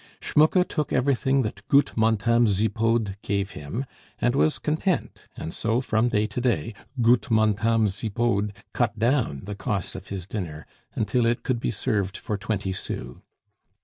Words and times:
Schmucke 0.19 0.67
took 0.67 0.91
everything 0.91 1.43
that 1.43 1.61
"goot 1.67 1.91
Montame 1.95 2.47
Zipod" 2.47 3.17
gave 3.21 3.51
him, 3.51 3.85
and 4.17 4.35
was 4.35 4.57
content, 4.57 5.27
and 5.37 5.53
so 5.53 5.79
from 5.79 6.07
day 6.09 6.25
to 6.25 6.41
day 6.41 6.73
"goot 7.03 7.29
Montame 7.29 7.87
Zipod" 7.87 8.51
cut 8.73 8.97
down 8.97 9.41
the 9.45 9.53
cost 9.53 9.93
of 9.93 10.07
his 10.07 10.25
dinner, 10.25 10.65
until 10.95 11.27
it 11.27 11.43
could 11.43 11.59
be 11.59 11.69
served 11.69 12.17
for 12.17 12.35
twenty 12.35 12.73
sous. 12.73 13.17